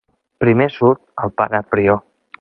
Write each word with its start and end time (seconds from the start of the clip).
Primer 0.43 0.67
surt 0.77 1.05
el 1.27 1.35
pare 1.43 1.63
prior. 1.75 2.05